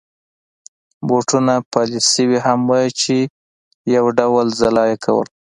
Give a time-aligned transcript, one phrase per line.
[1.07, 3.15] بوټونه پالش شوي هم وو چې
[3.95, 5.27] یو ډول ځلا يې کول.